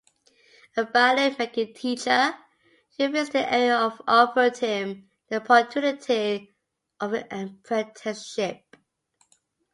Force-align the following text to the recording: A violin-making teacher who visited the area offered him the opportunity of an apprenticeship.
A 0.77 0.83
violin-making 0.83 1.75
teacher 1.75 2.33
who 2.97 3.09
visited 3.09 3.33
the 3.43 3.53
area 3.53 3.93
offered 4.07 4.57
him 4.57 5.11
the 5.27 5.35
opportunity 5.35 6.55
of 6.99 7.13
an 7.13 7.59
apprenticeship. 7.61 8.77